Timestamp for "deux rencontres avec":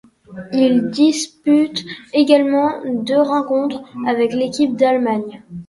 2.87-4.33